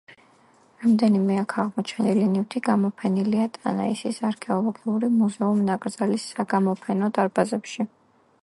[0.83, 7.89] რამდენიმე აქ აღმოჩენილი ნივთი გამოფენილია ტანაისის არქეოლოგიური მუზეუმ-ნაკრძალის საგამოფენო დარბაზებში.